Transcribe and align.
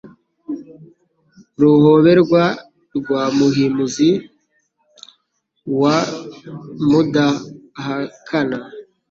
Ruhoberwa 1.59 2.43
rwa 2.97 3.21
Muhimuzi 3.37 4.09
wa 5.81 5.95
Mudahakana, 6.89 8.57